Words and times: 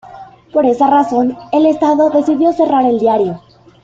Por 0.51 0.65
esa 0.65 0.87
razón, 0.89 1.37
el 1.51 1.67
estado 1.67 2.09
decidió 2.09 2.51
cerrar 2.53 2.87
el 2.87 2.97
diario. 2.97 3.39